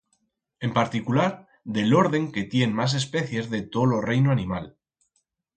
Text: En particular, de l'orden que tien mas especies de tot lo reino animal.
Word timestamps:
En 0.67 0.71
particular, 0.77 1.25
de 1.75 1.83
l'orden 1.91 2.25
que 2.37 2.45
tien 2.55 2.75
mas 2.81 2.97
especies 3.03 3.53
de 3.55 3.63
tot 3.77 3.93
lo 3.93 4.03
reino 4.11 4.37
animal. 4.39 4.71